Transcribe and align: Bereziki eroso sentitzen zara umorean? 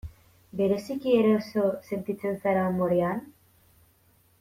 Bereziki 0.61 1.13
eroso 1.19 1.67
sentitzen 1.91 2.41
zara 2.47 2.67
umorean? 2.75 3.25